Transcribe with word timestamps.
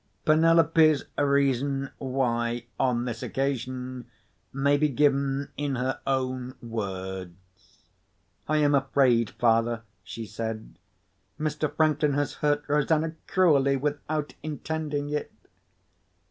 Penelope's 0.25 1.03
reason 1.15 1.91
why, 1.99 2.65
on 2.79 3.05
this 3.05 3.21
occasion, 3.21 4.07
may 4.51 4.75
be 4.75 4.89
given 4.89 5.51
in 5.57 5.75
her 5.75 5.99
own 6.07 6.55
words. 6.59 7.35
"I 8.47 8.57
am 8.57 8.73
afraid, 8.73 9.29
father," 9.29 9.83
she 10.03 10.25
said, 10.25 10.79
"Mr. 11.39 11.71
Franklin 11.75 12.13
has 12.13 12.33
hurt 12.41 12.63
Rosanna 12.67 13.13
cruelly, 13.27 13.77
without 13.77 14.33
intending 14.41 15.11
it." 15.11 15.31